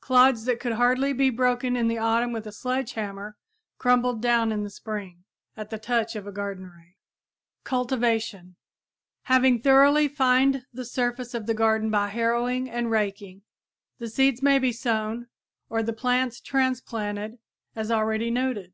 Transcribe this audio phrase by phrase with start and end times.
[0.00, 3.36] Clods that could hardly be broken in the autumn with a sledge hammer
[3.76, 5.24] crumbled down in the spring
[5.58, 6.96] at the touch of a garden rake!
[7.64, 8.56] CULTIVATION
[9.24, 13.42] Having thoroughly fined the surface of the garden by harrowing and raking,
[13.98, 15.26] the seeds may be sown
[15.68, 17.38] or the plants transplanted
[17.76, 18.72] as already noted.